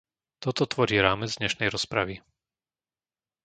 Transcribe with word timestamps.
Toto 0.43 0.63
tvorí 0.73 0.95
rámec 1.07 1.31
dnešnej 1.37 1.67
rozpravy. 1.75 2.15